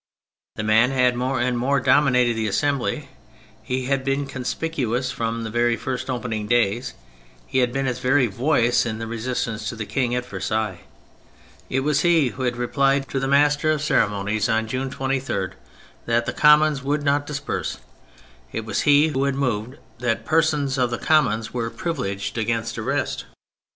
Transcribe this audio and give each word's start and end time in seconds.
This 0.55 0.65
man 0.65 0.89
had 0.89 1.15
more 1.15 1.39
and 1.39 1.55
more 1.55 1.79
dominated 1.79 2.35
the 2.35 2.47
Assembly; 2.47 3.09
he 3.61 3.85
had 3.85 4.03
been 4.03 4.25
conspicuous 4.25 5.11
from 5.11 5.45
its 5.45 5.79
first 5.83 6.09
opening 6.09 6.47
days; 6.47 6.95
he 7.45 7.59
had 7.59 7.71
been 7.71 7.85
its 7.85 7.99
very 7.99 8.25
voice 8.25 8.83
in 8.83 8.97
the 8.97 9.05
resistance 9.05 9.69
to 9.69 9.75
the 9.75 9.85
King 9.85 10.15
at 10.15 10.25
Versailles; 10.25 10.79
it 11.69 11.81
was 11.81 12.01
he 12.01 12.29
who 12.29 12.41
had 12.41 12.57
replied 12.57 13.09
to 13.09 13.19
the 13.19 13.27
Master 13.27 13.69
of 13.69 13.73
THE 13.73 13.77
PHASES 13.83 13.89
103 13.91 14.39
Ceremonies 14.39 14.49
on 14.49 14.67
June 14.67 14.89
23, 14.89 15.49
that 16.07 16.25
the 16.25 16.33
Commons 16.33 16.81
would 16.81 17.03
not 17.03 17.27
disperse; 17.27 17.77
it 18.51 18.65
was 18.65 18.81
he 18.81 19.09
who 19.09 19.25
had 19.25 19.35
moved 19.35 19.77
that 19.99 20.23
the 20.23 20.27
persons 20.27 20.79
of 20.79 20.89
the 20.89 20.97
Commons 20.97 21.53
were 21.53 21.69
privi 21.69 22.15
leged 22.17 22.37
against 22.41 22.79
arrest. 22.79 23.25